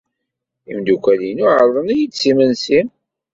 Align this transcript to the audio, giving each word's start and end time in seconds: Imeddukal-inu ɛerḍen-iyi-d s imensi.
Imeddukal-inu 0.69 1.47
ɛerḍen-iyi-d 1.57 2.13
s 2.21 2.23
imensi. 2.31 2.79